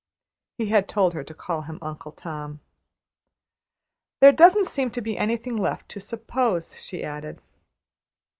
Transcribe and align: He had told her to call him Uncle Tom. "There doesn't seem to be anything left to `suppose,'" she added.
He 0.57 0.69
had 0.69 0.89
told 0.89 1.13
her 1.13 1.23
to 1.23 1.33
call 1.35 1.61
him 1.61 1.77
Uncle 1.79 2.11
Tom. 2.11 2.59
"There 4.19 4.31
doesn't 4.31 4.65
seem 4.65 4.89
to 4.89 4.99
be 5.01 5.15
anything 5.15 5.55
left 5.55 5.89
to 5.89 5.99
`suppose,'" 5.99 6.75
she 6.77 7.03
added. 7.03 7.39